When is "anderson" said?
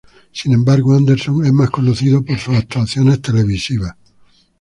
0.97-1.45